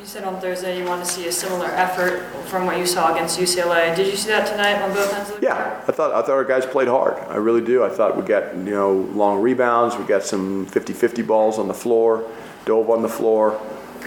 You 0.00 0.06
said 0.06 0.24
on 0.24 0.40
Thursday 0.40 0.78
you 0.78 0.86
want 0.86 1.04
to 1.04 1.10
see 1.10 1.26
a 1.28 1.32
similar 1.32 1.66
effort 1.66 2.22
from 2.46 2.64
what 2.64 2.78
you 2.78 2.86
saw 2.86 3.12
against 3.12 3.38
UCLA. 3.38 3.94
Did 3.94 4.06
you 4.06 4.16
see 4.16 4.28
that 4.30 4.46
tonight 4.46 4.80
on 4.80 4.94
both 4.94 5.12
ends 5.12 5.30
of 5.30 5.40
the 5.40 5.42
Yeah, 5.42 5.82
I 5.86 5.92
thought 5.92 6.12
I 6.12 6.22
thought 6.22 6.30
our 6.30 6.44
guys 6.44 6.64
played 6.64 6.88
hard. 6.88 7.18
I 7.28 7.36
really 7.36 7.60
do. 7.60 7.84
I 7.84 7.90
thought 7.90 8.16
we 8.16 8.22
got 8.22 8.54
you 8.54 8.62
know 8.62 8.92
long 8.92 9.42
rebounds. 9.42 9.96
We 9.96 10.04
got 10.04 10.22
some 10.22 10.64
50-50 10.66 11.26
balls 11.26 11.58
on 11.58 11.66
the 11.68 11.74
floor, 11.74 12.26
dove 12.64 12.88
on 12.88 13.02
the 13.02 13.08
floor. 13.08 13.60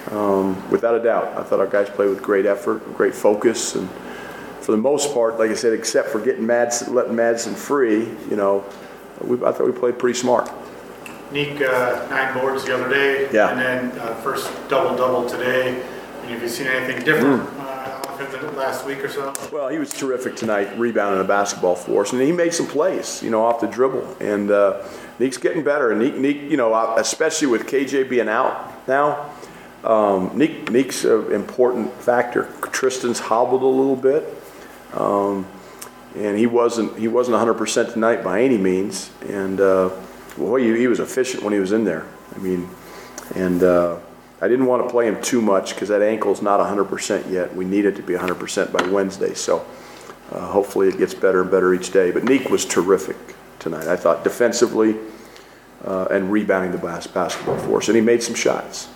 Um, 0.10 0.70
without 0.72 0.96
a 0.96 1.04
doubt, 1.04 1.38
I 1.38 1.44
thought 1.44 1.60
our 1.60 1.68
guys 1.68 1.90
played 1.90 2.10
with 2.10 2.24
great 2.24 2.46
effort, 2.46 2.96
great 2.96 3.14
focus, 3.14 3.76
and 3.76 3.90
for 4.62 4.72
the 4.72 4.78
most 4.78 5.14
part, 5.14 5.40
like 5.40 5.52
I 5.52 5.56
said, 5.56 5.74
except 5.74 6.10
for 6.10 6.20
getting 6.20 6.44
Madsen, 6.46 6.94
letting 6.94 7.14
Madsen 7.14 7.56
free, 7.56 8.06
you 8.30 8.36
know, 8.36 8.64
we, 9.22 9.36
I 9.46 9.52
thought 9.52 9.66
we 9.66 9.72
played 9.72 9.98
pretty 10.00 10.18
smart. 10.18 10.50
Nique, 11.32 11.62
uh, 11.62 12.08
nine 12.10 12.34
boards 12.34 12.66
the 12.66 12.74
other 12.74 12.90
day. 12.90 13.30
Yeah. 13.32 13.52
And 13.52 13.60
then 13.92 14.00
uh, 14.00 14.16
first 14.16 14.52
double-double 14.68 15.30
today. 15.30 15.82
And 16.22 16.30
have 16.32 16.42
you 16.42 16.50
seen 16.50 16.68
anything 16.68 17.04
different 17.06 17.42
Mm. 17.50 17.60
uh, 17.60 17.64
out 17.64 18.22
of 18.22 18.34
him 18.34 18.42
the 18.48 18.52
last 18.60 18.86
week 18.86 19.04
or 19.04 19.10
so? 19.10 19.34
Well, 19.52 19.70
he 19.70 19.78
was 19.78 19.92
terrific 19.94 20.36
tonight, 20.36 20.78
rebounding 20.78 21.20
the 21.20 21.28
basketball 21.28 21.76
for 21.76 22.02
us, 22.02 22.12
and 22.14 22.22
he 22.22 22.32
made 22.32 22.54
some 22.54 22.68
plays, 22.68 23.22
you 23.24 23.30
know, 23.30 23.44
off 23.46 23.62
the 23.62 23.68
dribble. 23.68 24.18
And 24.20 24.50
uh, 24.52 24.84
Nique's 25.20 25.38
getting 25.38 25.64
better, 25.64 25.92
and 25.92 26.02
Nique, 26.02 26.18
Nique, 26.20 26.50
you 26.50 26.58
know, 26.58 26.74
especially 26.98 27.48
with 27.48 27.66
KJ 27.68 28.10
being 28.10 28.28
out 28.28 28.88
now, 28.88 29.30
um, 29.84 30.32
Nique, 30.32 30.66
Nique's 30.66 31.06
an 31.06 31.32
important 31.32 31.94
factor. 32.02 32.50
Tristan's 32.72 33.20
hobbled 33.20 33.62
a 33.62 33.66
little 33.66 33.96
bit, 33.96 34.24
um, 34.94 35.46
and 36.16 36.38
he 36.38 36.48
wasn't 36.48 36.98
he 36.98 37.08
wasn't 37.08 37.34
100 37.34 37.54
percent 37.56 37.92
tonight 37.92 38.24
by 38.24 38.42
any 38.42 38.58
means. 38.58 39.12
And 39.28 39.62
uh, 39.62 39.90
boy, 40.38 40.62
he, 40.76 40.88
was 40.88 41.00
efficient 41.00 41.44
when 41.44 41.54
he 41.54 41.60
was 41.60 41.72
in 41.72 41.84
there. 41.84 42.06
I 42.36 42.40
mean, 42.40 42.70
and 43.36 43.62
uh, 43.62 44.00
I 44.42 44.48
didn't 44.48 44.66
want 44.66 44.84
to 44.84 44.90
play 44.90 45.08
him 45.08 45.22
too 45.22 45.42
much 45.42 45.74
because 45.74 45.90
that 45.90 46.02
ankle's 46.02 46.42
not 46.42 46.60
100% 46.60 47.30
yet. 47.30 47.56
We 47.56 47.66
need 47.66 47.86
it 47.86 47.96
to 47.98 48.04
be 48.04 48.14
100% 48.14 48.72
by 48.72 48.88
Wednesday. 48.88 49.34
So 49.34 49.66
uh, 50.32 50.48
hopefully 50.48 50.88
it 50.88 50.98
gets 50.98 51.14
better 51.14 51.42
and 51.42 51.52
better 51.52 51.74
each 51.74 51.92
day. 51.92 52.12
But 52.12 52.24
Nique 52.24 52.50
was 52.50 52.66
terrific 52.66 53.18
tonight. 53.60 53.88
I 53.88 53.96
thought 53.96 54.24
defensively 54.24 54.96
uh, 55.84 56.06
and 56.06 56.32
rebounding 56.32 56.72
the 56.72 56.78
bas- 56.78 57.08
basketball 57.08 57.58
for 57.60 57.78
us. 57.78 57.88
And 57.88 57.96
he 57.96 58.02
made 58.02 58.24
some 58.24 58.36
shots. 58.36 58.88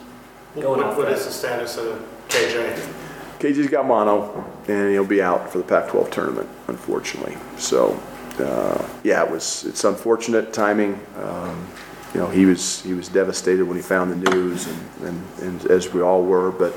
What 0.54 0.98
what 0.98 1.12
is 1.12 1.26
the 1.26 1.32
status 1.32 1.78
of 1.78 2.00
KJ? 2.30 3.03
KJ's 3.44 3.68
got 3.68 3.86
mono, 3.86 4.50
and 4.70 4.92
he'll 4.92 5.04
be 5.04 5.22
out 5.22 5.52
for 5.52 5.58
the 5.58 5.66
Pac-12 5.66 6.12
tournament, 6.12 6.50
unfortunately. 6.70 7.36
So, 7.58 8.02
uh, 8.40 8.88
yeah, 9.04 9.22
it 9.22 9.30
was 9.30 9.66
it's 9.66 9.84
unfortunate 9.84 10.54
timing. 10.54 10.98
Um, 11.18 11.68
you 12.14 12.22
know, 12.22 12.28
he 12.28 12.46
was 12.46 12.82
he 12.84 12.94
was 12.94 13.10
devastated 13.10 13.66
when 13.66 13.76
he 13.76 13.84
found 13.84 14.12
the 14.14 14.32
news, 14.32 14.68
and, 14.68 14.80
and, 15.02 15.40
and 15.42 15.66
as 15.66 15.92
we 15.92 16.02
all 16.02 16.24
were. 16.24 16.52
But 16.52 16.74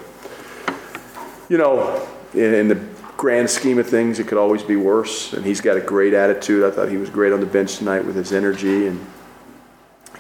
you 1.49 1.57
know, 1.57 2.05
in, 2.35 2.53
in 2.53 2.67
the 2.67 2.85
grand 3.17 3.49
scheme 3.49 3.79
of 3.79 3.87
things, 3.87 4.19
it 4.19 4.27
could 4.27 4.39
always 4.39 4.65
be 4.65 4.75
worse. 4.75 5.35
And 5.35 5.47
he's 5.47 5.61
got 5.61 5.77
a 5.77 5.81
great 5.81 6.15
attitude. 6.15 6.65
I 6.65 6.73
thought 6.73 6.89
he 6.89 6.97
was 6.97 7.11
great 7.11 7.33
on 7.33 7.39
the 7.39 7.47
bench 7.47 7.77
tonight 7.77 8.05
with 8.05 8.17
his 8.17 8.33
energy, 8.33 8.89
and 8.89 9.07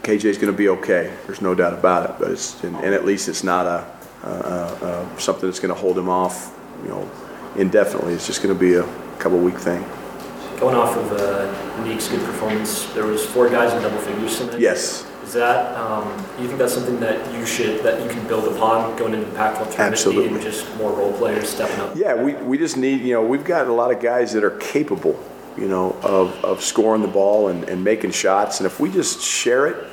KJ's 0.05 0.38
going 0.38 0.53
to 0.53 0.57
be 0.57 0.69
okay. 0.69 1.12
There's 1.26 1.41
no 1.41 1.57
doubt 1.57 1.75
about 1.75 2.09
it. 2.09 2.17
But 2.21 2.31
it's 2.31 2.62
and, 2.62 2.76
and 2.76 2.95
at 2.95 3.05
least 3.05 3.29
it's 3.29 3.43
not 3.43 3.67
a, 3.67 3.85
something 5.18 5.49
that's 5.49 5.61
going 5.61 5.75
to 5.75 5.80
hold 5.80 5.99
him 5.99 6.09
off, 6.09 6.56
you 6.83 6.88
know, 6.88 7.11
indefinitely. 7.56 8.14
It's 8.14 8.26
just 8.26 8.42
going 8.42 8.54
to 8.54 8.59
be 8.59 8.75
a 8.75 8.85
couple 9.18 9.38
week 9.38 9.59
thing. 9.59 9.85
Going 10.59 10.75
off 10.75 10.97
of 10.97 11.12
uh, 11.12 11.85
Nique's 11.85 12.09
good 12.09 12.25
performance, 12.25 12.87
there 12.95 13.04
was 13.04 13.25
four 13.26 13.50
guys 13.50 13.73
in 13.75 13.83
double 13.83 13.99
figures 13.99 14.38
tonight. 14.38 14.59
Yes, 14.59 15.06
Is 15.23 15.35
that, 15.35 15.76
um, 15.76 16.11
you 16.40 16.47
think 16.47 16.59
that's 16.59 16.73
something 16.73 16.99
that 17.00 17.35
you 17.35 17.45
should, 17.45 17.83
that 17.83 18.02
you 18.02 18.09
can 18.09 18.26
build 18.26 18.50
upon 18.54 18.97
going 18.97 19.12
into 19.12 19.26
the 19.26 19.37
Pac-12 19.37 19.56
tournament? 19.56 19.92
Absolutely. 19.92 20.28
Needing 20.28 20.42
just 20.42 20.75
more 20.76 20.92
role 20.92 21.12
players 21.12 21.50
stepping 21.50 21.78
up? 21.80 21.95
yeah. 21.95 22.14
We, 22.14 22.35
we 22.35 22.56
just 22.56 22.78
need, 22.78 23.02
you 23.02 23.12
know, 23.12 23.23
we've 23.23 23.45
got 23.45 23.66
a 23.66 23.73
lot 23.73 23.95
of 23.95 24.00
guys 24.00 24.33
that 24.33 24.45
are 24.45 24.56
capable, 24.59 25.23
you 25.59 25.68
know, 25.68 25.95
of, 26.02 26.42
of 26.42 26.62
scoring 26.62 27.02
the 27.02 27.09
ball 27.09 27.49
and, 27.49 27.64
and 27.68 27.85
making 27.85 28.12
shots. 28.12 28.61
And 28.61 28.66
if 28.66 28.80
we 28.80 28.90
just 28.90 29.21
share 29.21 29.66
it 29.66 29.87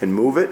and 0.00 0.14
move 0.14 0.38
it 0.38 0.50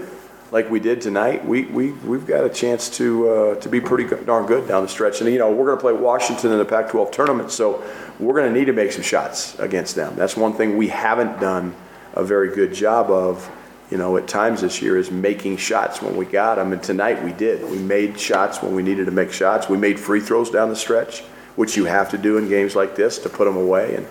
like 0.50 0.70
we 0.70 0.78
did 0.78 1.00
tonight, 1.00 1.44
we, 1.44 1.62
we, 1.66 1.92
we've 1.92 2.26
got 2.26 2.44
a 2.44 2.48
chance 2.48 2.88
to, 2.98 3.28
uh, 3.28 3.54
to 3.56 3.68
be 3.68 3.80
pretty 3.80 4.04
darn 4.24 4.46
good 4.46 4.68
down 4.68 4.82
the 4.82 4.88
stretch. 4.88 5.20
And, 5.20 5.30
you 5.30 5.38
know, 5.38 5.50
we're 5.50 5.66
going 5.66 5.76
to 5.76 5.80
play 5.80 5.92
Washington 5.92 6.52
in 6.52 6.58
the 6.58 6.64
Pac 6.64 6.90
12 6.90 7.10
tournament, 7.10 7.50
so 7.50 7.82
we're 8.20 8.34
going 8.34 8.52
to 8.52 8.58
need 8.58 8.66
to 8.66 8.72
make 8.72 8.92
some 8.92 9.02
shots 9.02 9.58
against 9.58 9.94
them. 9.94 10.14
That's 10.16 10.36
one 10.36 10.52
thing 10.52 10.76
we 10.76 10.88
haven't 10.88 11.40
done 11.40 11.74
a 12.12 12.22
very 12.22 12.54
good 12.54 12.72
job 12.72 13.10
of, 13.10 13.50
you 13.90 13.98
know, 13.98 14.16
at 14.16 14.28
times 14.28 14.60
this 14.60 14.80
year 14.80 14.96
is 14.96 15.10
making 15.10 15.56
shots 15.56 16.00
when 16.00 16.16
we 16.16 16.24
got 16.24 16.56
them. 16.56 16.72
And 16.72 16.82
tonight 16.82 17.22
we 17.22 17.32
did. 17.32 17.68
We 17.68 17.78
made 17.78 18.18
shots 18.18 18.62
when 18.62 18.74
we 18.74 18.82
needed 18.82 19.06
to 19.06 19.12
make 19.12 19.32
shots. 19.32 19.68
We 19.68 19.76
made 19.76 19.98
free 19.98 20.20
throws 20.20 20.50
down 20.50 20.68
the 20.68 20.76
stretch, 20.76 21.22
which 21.56 21.76
you 21.76 21.84
have 21.86 22.10
to 22.10 22.18
do 22.18 22.38
in 22.38 22.48
games 22.48 22.76
like 22.76 22.94
this 22.94 23.18
to 23.20 23.28
put 23.28 23.46
them 23.46 23.56
away. 23.56 23.96
And 23.96 24.06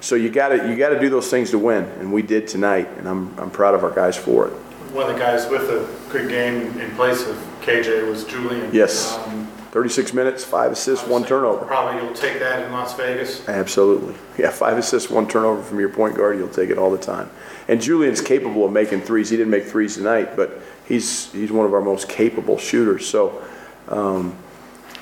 so 0.00 0.14
you 0.14 0.30
got 0.30 0.48
to 0.48 0.68
you 0.68 0.76
got 0.76 0.90
to 0.90 1.00
do 1.00 1.10
those 1.10 1.28
things 1.28 1.50
to 1.50 1.58
win, 1.58 1.84
and 1.98 2.12
we 2.12 2.22
did 2.22 2.48
tonight. 2.48 2.88
And 2.96 3.08
I'm 3.08 3.38
I'm 3.38 3.50
proud 3.50 3.74
of 3.74 3.84
our 3.84 3.90
guys 3.90 4.16
for 4.16 4.48
it. 4.48 4.54
One 4.92 5.08
of 5.08 5.14
the 5.14 5.20
guys 5.20 5.48
with 5.48 5.62
a 5.70 5.88
good 6.10 6.28
game 6.28 6.78
in 6.80 6.90
place 6.96 7.26
of 7.26 7.36
KJ 7.60 8.08
was 8.10 8.24
Julian. 8.24 8.70
Yes. 8.74 9.16
Um, 9.18 9.46
36 9.70 10.12
minutes, 10.12 10.44
five 10.44 10.72
assists, 10.72 11.06
one 11.06 11.24
turnover. 11.24 11.64
Probably 11.64 12.02
you'll 12.02 12.12
take 12.12 12.40
that 12.40 12.66
in 12.66 12.72
Las 12.72 12.96
Vegas. 12.96 13.48
Absolutely. 13.48 14.16
Yeah, 14.36 14.50
five 14.50 14.76
assists, 14.76 15.08
one 15.08 15.28
turnover 15.28 15.62
from 15.62 15.78
your 15.78 15.90
point 15.90 16.16
guard, 16.16 16.38
you'll 16.38 16.48
take 16.48 16.70
it 16.70 16.78
all 16.78 16.90
the 16.90 16.98
time. 16.98 17.30
And 17.68 17.80
Julian's 17.80 18.20
capable 18.20 18.64
of 18.64 18.72
making 18.72 19.02
threes. 19.02 19.30
He 19.30 19.36
didn't 19.36 19.52
make 19.52 19.64
threes 19.64 19.94
tonight, 19.94 20.34
but 20.34 20.60
he's 20.86 21.30
he's 21.30 21.52
one 21.52 21.66
of 21.66 21.72
our 21.72 21.80
most 21.80 22.08
capable 22.08 22.58
shooters. 22.58 23.06
So, 23.06 23.40
um, 23.86 24.36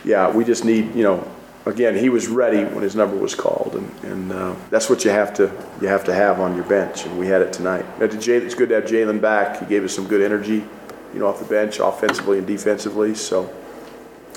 yeah, 0.04 0.30
we 0.30 0.44
just 0.44 0.66
need, 0.66 0.94
you 0.94 1.02
know, 1.02 1.26
again, 1.68 1.94
he 1.94 2.08
was 2.08 2.28
ready 2.28 2.64
when 2.64 2.82
his 2.82 2.96
number 2.96 3.16
was 3.16 3.34
called, 3.34 3.74
and, 3.74 4.04
and 4.12 4.32
uh, 4.32 4.56
that's 4.70 4.88
what 4.88 5.04
you 5.04 5.10
have 5.10 5.34
to 5.34 5.52
you 5.80 5.88
have 5.88 6.04
to 6.04 6.14
have 6.14 6.40
on 6.40 6.54
your 6.54 6.64
bench, 6.64 7.04
and 7.04 7.18
we 7.18 7.26
had 7.26 7.42
it 7.42 7.52
tonight. 7.52 7.84
Jay, 8.20 8.36
it's 8.36 8.54
good 8.54 8.70
to 8.70 8.76
have 8.76 8.84
Jalen 8.84 9.20
back. 9.20 9.60
He 9.60 9.66
gave 9.66 9.84
us 9.84 9.94
some 9.94 10.06
good 10.06 10.22
energy, 10.22 10.64
you 11.12 11.20
know, 11.20 11.26
off 11.26 11.38
the 11.38 11.44
bench, 11.44 11.78
offensively 11.78 12.38
and 12.38 12.46
defensively. 12.46 13.14
So, 13.14 13.54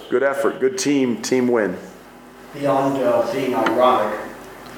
good 0.10 0.24
effort, 0.24 0.60
good 0.60 0.78
team, 0.78 1.22
team 1.22 1.48
win. 1.48 1.78
Beyond 2.54 2.98
uh, 2.98 3.32
being 3.32 3.56
ironic, 3.56 4.20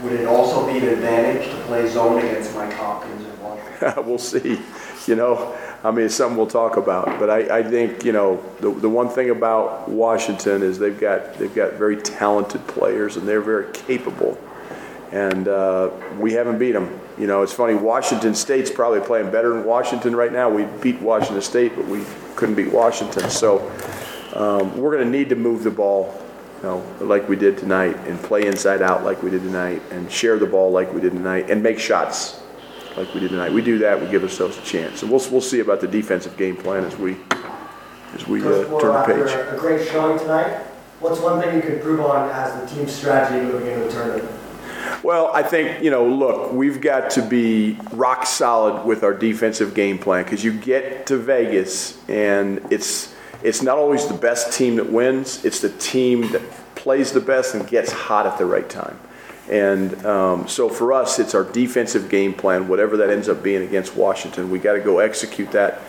would 0.04 0.14
it 0.14 0.28
also 0.28 0.66
be 0.72 0.78
an 0.78 0.90
advantage 0.90 1.50
to 1.50 1.56
play 1.64 1.88
zone 1.88 2.20
against 2.20 2.54
Mike 2.56 2.74
Hopkins 2.74 3.26
and 3.26 3.42
Washington? 3.42 4.06
we'll 4.06 4.20
see. 4.20 4.60
You 5.08 5.16
know, 5.16 5.58
I 5.84 5.92
mean, 5.92 6.06
it's 6.06 6.16
something 6.16 6.38
we'll 6.38 6.48
talk 6.48 6.78
about. 6.78 7.20
But 7.20 7.30
I, 7.30 7.60
I 7.60 7.64
think, 7.64 8.06
you 8.06 8.14
know, 8.14 8.42
the, 8.62 8.72
the 8.72 8.90
one 8.90 9.10
thing 9.10 9.30
about 9.30 9.90
Washington 9.90 10.64
is 10.64 10.80
they've 10.80 11.00
got 11.00 11.34
they've 11.36 11.54
got 11.54 11.74
very 11.74 11.98
talented 11.98 12.66
players 12.68 13.18
and 13.18 13.28
they're 13.28 13.42
very 13.42 13.72
capable. 13.74 14.38
And 15.12 15.48
uh, 15.48 15.92
we 16.18 16.34
haven't 16.34 16.58
beat 16.58 16.72
them. 16.72 17.00
You 17.20 17.28
know, 17.28 17.44
it's 17.44 17.54
funny. 17.54 17.76
Washington 17.76 18.34
State's 18.34 18.72
probably 18.72 19.02
playing 19.02 19.30
better 19.30 19.50
than 19.50 19.66
Washington 19.66 20.16
right 20.16 20.32
now. 20.32 20.50
We 20.50 20.66
beat 20.82 21.00
Washington 21.02 21.42
State, 21.42 21.76
but 21.76 21.86
we 21.86 22.04
couldn't 22.36 22.56
beat 22.56 22.72
Washington. 22.72 23.30
So 23.30 23.60
um, 24.34 24.76
we're 24.76 24.96
going 24.96 25.06
to 25.06 25.18
need 25.18 25.30
to 25.30 25.36
move 25.36 25.64
the 25.64 25.70
ball, 25.70 26.20
you 26.58 26.64
know, 26.64 26.84
like 27.00 27.30
we 27.30 27.36
did 27.36 27.60
tonight, 27.60 27.96
and 28.08 28.20
play 28.24 28.48
inside 28.48 28.82
out 28.82 29.04
like 29.04 29.22
we 29.22 29.30
did 29.30 29.44
tonight, 29.44 29.84
and 29.92 30.12
share 30.12 30.40
the 30.40 30.48
ball 30.48 30.72
like 30.72 30.92
we 30.92 31.02
did 31.02 31.12
tonight, 31.12 31.52
and 31.52 31.62
make 31.62 31.78
shots 31.78 32.43
like 32.98 33.14
we 33.14 33.20
did 33.20 33.30
tonight. 33.30 33.52
We 33.52 33.62
do 33.62 33.80
that, 33.80 34.00
we 34.00 34.08
give 34.08 34.24
ourselves 34.24 34.58
a 34.58 34.62
chance, 34.62 35.02
and 35.02 35.12
we'll 35.12 35.24
we'll 35.32 35.42
see 35.42 35.60
about 35.60 35.82
the 35.82 35.88
defensive 35.88 36.38
game 36.38 36.56
plan 36.56 36.84
as 36.86 36.98
we 36.98 37.18
as 38.14 38.28
we 38.28 38.42
uh, 38.42 38.66
turn 38.80 38.94
the 38.94 39.04
page. 39.06 39.32
a 39.32 39.58
great 39.58 39.88
showing 39.88 40.20
tonight, 40.20 40.58
what's 41.00 41.20
one 41.20 41.42
thing 41.42 41.56
you 41.56 41.62
could 41.62 41.76
improve 41.76 42.00
on 42.02 42.30
as 42.30 42.60
the 42.60 42.76
team's 42.76 42.94
strategy 42.94 43.46
moving 43.46 43.68
into 43.72 43.86
the 43.86 43.92
tournament? 43.92 44.30
Well, 45.04 45.32
I 45.34 45.44
think, 45.44 45.84
you 45.84 45.92
know, 45.92 46.08
look, 46.08 46.54
we've 46.54 46.80
got 46.80 47.10
to 47.12 47.22
be 47.22 47.78
rock 47.92 48.26
solid 48.26 48.86
with 48.86 49.04
our 49.04 49.14
defensive 49.14 49.74
game 49.74 49.98
plan 49.98 50.24
because 50.24 50.44
you 50.44 50.54
get 50.54 51.08
to 51.08 51.18
Vegas 51.18 51.98
and 52.08 52.66
it's 52.72 53.14
it's 53.44 53.62
not 53.62 53.78
always 53.78 54.08
the 54.08 54.14
best 54.14 54.58
team 54.58 54.78
that 54.78 54.90
wins, 54.90 55.44
it's 55.44 55.60
the 55.60 55.70
team 55.70 56.32
that 56.32 56.42
plays 56.76 57.12
the 57.12 57.20
best 57.20 57.56
and 57.56 57.68
gets 57.68 57.92
hot 57.92 58.26
at 58.26 58.38
the 58.38 58.46
right 58.46 58.70
time. 58.70 58.98
And 59.50 60.06
um, 60.06 60.48
so 60.48 60.70
for 60.70 60.94
us, 60.94 61.20
it's 61.20 61.36
our 61.36 61.44
defensive 61.44 62.10
game 62.10 62.34
plan, 62.34 62.68
whatever 62.68 62.98
that 62.98 63.10
ends 63.10 63.28
up 63.28 63.44
being 63.44 63.62
against 63.62 63.96
Washington. 63.96 64.50
We 64.50 64.60
got 64.60 64.74
to 64.74 64.80
go 64.80 65.00
execute 65.00 65.52
that. 65.52 65.82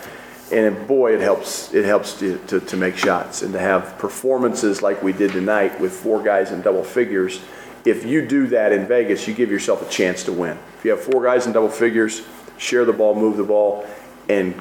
And 0.51 0.87
boy, 0.87 1.15
it 1.15 1.21
helps. 1.21 1.73
It 1.73 1.85
helps 1.85 2.19
to, 2.19 2.37
to, 2.47 2.59
to 2.59 2.77
make 2.77 2.97
shots 2.97 3.41
and 3.41 3.53
to 3.53 3.59
have 3.59 3.97
performances 3.97 4.81
like 4.81 5.01
we 5.01 5.13
did 5.13 5.31
tonight 5.31 5.79
with 5.79 5.93
four 5.93 6.21
guys 6.21 6.51
in 6.51 6.61
double 6.61 6.83
figures. 6.83 7.41
If 7.85 8.05
you 8.05 8.27
do 8.27 8.47
that 8.47 8.71
in 8.71 8.87
Vegas, 8.87 9.27
you 9.27 9.33
give 9.33 9.49
yourself 9.49 9.87
a 9.87 9.91
chance 9.91 10.23
to 10.25 10.33
win. 10.33 10.57
If 10.77 10.85
you 10.85 10.91
have 10.91 11.01
four 11.01 11.23
guys 11.23 11.47
in 11.47 11.53
double 11.53 11.69
figures, 11.69 12.23
share 12.57 12.85
the 12.85 12.93
ball, 12.93 13.15
move 13.15 13.37
the 13.37 13.43
ball, 13.43 13.87
and 14.29 14.59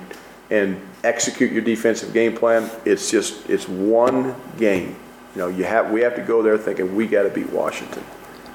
and 0.51 0.81
execute 1.03 1.53
your 1.53 1.63
defensive 1.63 2.13
game 2.13 2.37
plan. 2.37 2.71
It's 2.85 3.11
just 3.11 3.49
it's 3.49 3.69
one 3.69 4.35
game. 4.59 4.97
You 5.35 5.41
know, 5.41 5.49
you 5.49 5.65
have 5.65 5.91
we 5.91 6.03
have 6.03 6.15
to 6.17 6.23
go 6.23 6.43
there 6.43 6.59
thinking 6.59 6.95
we 6.95 7.07
got 7.07 7.23
to 7.25 7.31
beat 7.31 7.51
Washington, 7.51 8.05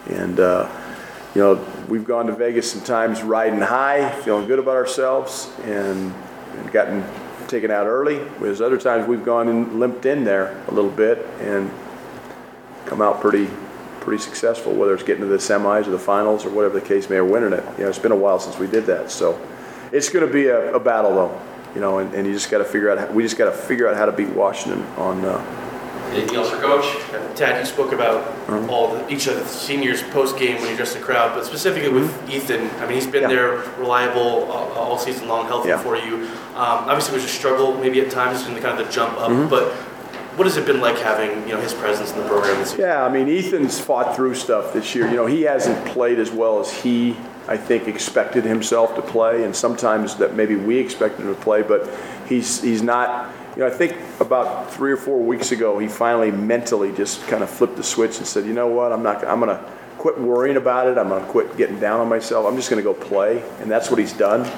and 0.10 0.39
uh, 0.39 0.70
you 1.36 1.42
know 1.42 1.66
we've 1.88 2.06
gone 2.06 2.28
to 2.28 2.34
Vegas 2.34 2.72
sometimes 2.72 3.22
riding 3.22 3.60
high, 3.60 4.10
feeling 4.22 4.48
good 4.48 4.60
about 4.60 4.75
ourselves, 4.75 5.51
and, 5.63 6.13
gotten 6.74 7.04
taken 7.48 7.72
out 7.72 7.88
early. 7.88 8.18
Whereas 8.18 8.62
other 8.62 8.78
times 8.78 9.08
we've 9.08 9.24
gone 9.24 9.48
and 9.48 9.80
limped 9.80 10.06
in 10.06 10.24
there 10.24 10.62
a 10.68 10.72
little 10.72 10.92
bit 10.92 11.25
and 11.39 11.72
come 12.86 13.01
out 13.01 13.22
pretty 13.22 13.50
pretty 14.01 14.22
successful, 14.22 14.74
whether 14.74 14.94
it's 14.94 15.04
getting 15.04 15.22
to 15.22 15.28
the 15.28 15.38
semis 15.38 15.88
or 15.88 15.92
the 15.92 16.00
finals 16.00 16.46
or 16.46 16.50
whatever 16.50 16.80
the 16.80 16.86
case 16.86 17.10
may, 17.10 17.18
or 17.18 17.25
winning 17.25 17.54
it. 17.54 17.63
You 17.78 17.84
know, 17.84 17.89
it's 17.89 18.00
been 18.00 18.12
a 18.12 18.16
while 18.16 18.39
since 18.39 18.58
we 18.58 18.68
did 18.68 18.86
that, 18.86 19.12
so 19.12 19.39
it's 19.92 20.10
going 20.10 20.25
to 20.25 20.32
be 20.32 20.48
a, 20.48 20.74
a 20.74 20.80
battle 20.80 21.13
though. 21.13 21.42
You 21.75 21.82
know, 21.82 22.00
and, 22.00 22.13
and 22.13 22.25
you 22.25 22.34
just 22.34 22.50
got 22.50 22.60
to 22.60 22.66
figure 22.66 22.89
out. 22.89 23.13
We 23.13 23.24
just 23.24 23.38
got 23.38 23.46
to 23.46 23.51
figure 23.51 23.88
out 23.88 23.96
how 23.96 24.06
to 24.06 24.12
beat 24.12 24.30
Washington 24.30 24.84
on. 24.98 25.24
Uh, 25.24 25.69
Anything 26.12 26.36
else 26.38 26.50
for 26.50 26.58
Coach? 26.58 26.86
Tad, 27.36 27.60
you 27.60 27.66
spoke 27.66 27.92
about 27.94 28.16
Uh-huh. 28.50 28.68
all 28.72 28.94
the, 28.94 29.08
each 29.13 29.28
of 29.28 29.36
the 29.36 29.46
seniors 29.46 30.01
post 30.04 30.38
game 30.38 30.56
when 30.58 30.66
you 30.68 30.74
addressed 30.74 30.96
the 30.96 31.00
crowd, 31.04 31.36
but 31.36 31.46
specifically 31.46 31.89
with 31.89 32.10
Ethan. 32.30 32.70
I 32.80 32.86
mean, 32.86 32.96
he's 32.96 33.06
been 33.06 33.24
Mm-hmm. 33.24 33.32
Yeah. 33.32 33.63
there, 33.63 33.80
reliable 33.80 34.50
all, 34.51 34.72
all 34.74 34.98
season 34.98 35.28
long, 35.28 35.46
healthy 35.48 35.70
Yeah. 35.70 35.78
for 35.80 35.96
you. 35.96 36.16
Um, 36.56 36.88
obviously, 36.89 37.13
it 37.13 37.22
was 37.22 37.25
a 37.25 37.28
struggle 37.28 37.75
maybe 37.75 38.01
at 38.01 38.10
times 38.10 38.46
in 38.48 38.54
the 38.56 38.60
kind 38.62 38.80
of 38.80 38.86
the 38.88 38.92
jump 38.92 39.13
up, 39.20 39.30
Mm-hmm. 39.30 39.50
but 39.50 39.72
what 40.36 40.46
has 40.48 40.56
it 40.58 40.66
been 40.66 40.80
like 40.82 40.98
having 40.98 41.32
you 41.48 41.54
know 41.54 41.62
his 41.62 41.74
presence 41.74 42.12
in 42.13 42.18
the 42.20 42.28
program 42.28 42.58
this 42.60 42.78
year? 42.78 42.88
Yeah, 42.88 43.04
I 43.06 43.10
mean, 43.10 43.28
Ethan's 43.30 43.80
fought 43.80 44.16
through 44.16 44.36
stuff 44.36 44.74
this 44.74 44.96
year. 44.96 45.06
You 45.10 45.16
know, 45.18 45.25
he 45.25 45.42
hasn't 45.44 45.86
played 45.88 46.18
as 46.18 46.32
well 46.32 46.60
as 46.62 46.72
he, 46.72 47.16
I 47.48 47.58
think, 47.58 47.88
expected 47.89 48.46
himself 48.46 48.96
to 48.96 49.01
play, 49.01 49.44
and 49.44 49.54
sometimes 49.56 50.16
that 50.16 50.36
maybe 50.36 50.56
we 50.56 50.78
expected 50.78 51.25
him 51.25 51.36
to 51.36 51.42
play, 51.42 51.62
but 51.62 51.89
he's 52.28 52.62
he's 52.62 52.82
not. 52.82 53.30
You 53.60 53.66
know, 53.66 53.74
I 53.74 53.75
think 53.75 53.98
about 54.22 54.72
three 54.72 54.89
or 54.89 54.96
four 54.96 55.20
weeks 55.20 55.51
ago, 55.51 55.80
he 55.80 55.89
finally 55.89 56.32
mentally 56.32 56.94
just 56.94 57.28
kind 57.28 57.44
of 57.44 57.50
flipped 57.50 57.75
the 57.75 57.84
switch 57.84 58.18
and 58.18 58.25
said, 58.25 58.46
"You 58.46 58.54
know 58.54 58.68
what? 58.68 58.94
I'm 58.94 59.04
not. 59.04 59.28
I'm 59.28 59.42
going 59.42 59.50
to 59.50 59.62
quit 59.98 60.18
worrying 60.18 60.56
about 60.56 60.88
it. 60.88 60.98
I'm 60.98 61.10
going 61.10 61.22
to 61.22 61.30
quit 61.30 61.58
getting 61.58 61.78
down 61.78 62.00
on 62.00 62.08
myself. 62.08 62.46
I'm 62.46 62.56
just 62.56 62.70
going 62.70 62.82
to 62.82 62.84
go 62.86 62.94
play." 62.94 63.44
And 63.60 63.70
that's 63.70 63.89
what 63.89 64.00
he's 64.00 64.13
done. 64.13 64.50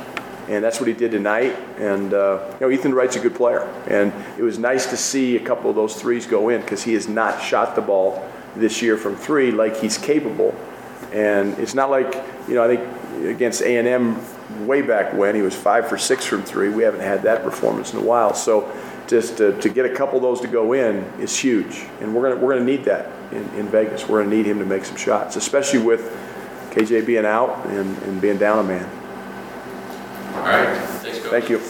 And 0.49 0.63
that's 0.63 0.79
what 0.79 0.87
he 0.87 0.93
did 0.93 1.09
tonight. 1.09 1.57
And, 1.79 2.13
uh, 2.13 2.45
you 2.59 2.67
know, 2.67 2.71
Ethan 2.71 2.93
Wright's 2.93 3.15
a 3.15 3.19
good 3.19 3.33
player. 3.33 3.61
And 3.87 4.13
it 4.37 4.43
was 4.43 4.59
nice 4.59 4.85
to 4.91 4.97
see 4.97 5.35
a 5.35 5.39
couple 5.39 5.71
of 5.71 5.75
those 5.75 5.99
threes 5.99 6.27
go 6.27 6.49
in 6.49 6.61
because 6.61 6.83
he 6.83 6.93
has 6.93 7.07
not 7.07 7.41
shot 7.41 7.73
the 7.73 7.81
ball 7.81 8.23
this 8.55 8.83
year 8.83 8.97
from 8.97 9.15
three 9.15 9.49
like 9.49 9.77
he's 9.77 9.97
capable. 9.97 10.53
And 11.11 11.57
it's 11.57 11.73
not 11.73 11.89
like, 11.89 12.23
you 12.47 12.53
know, 12.53 12.63
I 12.63 12.75
think 12.75 13.25
against 13.25 13.63
A&M 13.63 14.23
way 14.65 14.81
back 14.81 15.13
when, 15.13 15.35
he 15.35 15.41
was 15.41 15.55
five 15.55 15.87
for 15.87 15.97
six 15.97 16.25
from 16.25 16.43
three. 16.43 16.69
We 16.69 16.83
haven't 16.83 17.01
had 17.01 17.23
that 17.23 17.43
performance 17.43 17.93
in 17.93 17.99
a 17.99 18.03
while. 18.03 18.33
So 18.33 18.71
just 19.11 19.37
to, 19.37 19.59
to 19.59 19.67
get 19.67 19.85
a 19.85 19.93
couple 19.93 20.15
of 20.15 20.21
those 20.21 20.39
to 20.39 20.47
go 20.47 20.71
in 20.71 21.03
is 21.19 21.37
huge. 21.37 21.85
And 21.99 22.15
we're 22.15 22.29
going 22.29 22.41
we're 22.41 22.53
gonna 22.53 22.65
need 22.65 22.85
that 22.85 23.11
in, 23.33 23.43
in 23.55 23.67
Vegas. 23.67 24.07
We're 24.07 24.19
going 24.19 24.29
to 24.29 24.35
need 24.37 24.45
him 24.45 24.57
to 24.59 24.65
make 24.65 24.85
some 24.85 24.95
shots, 24.95 25.35
especially 25.35 25.79
with 25.79 26.17
KJ 26.71 27.05
being 27.05 27.25
out 27.25 27.65
and, 27.67 27.97
and 28.03 28.21
being 28.21 28.37
down 28.37 28.59
a 28.59 28.63
man. 28.63 28.89
All 30.35 30.43
right, 30.43 30.77
thanks, 30.77 31.19
Coach. 31.19 31.29
Thank 31.29 31.49
you. 31.49 31.61